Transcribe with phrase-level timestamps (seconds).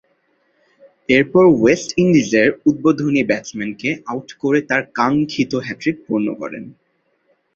[1.09, 6.63] এরপর ওয়েস্ট ইন্ডিজের উদ্বোধনী ব্যাটসম্যানকে আউট করে তার কাঙ্ক্ষিত হ্যাট্রিক পূর্ণ করেন।